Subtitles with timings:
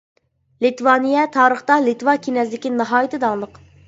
[0.65, 3.61] لىتۋانىيە، تارىختا لىتۋا كىنەزلىكى ناھايىتى داڭلىق.